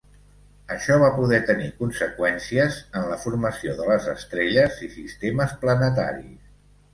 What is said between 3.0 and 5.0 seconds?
en la formació de les estrelles i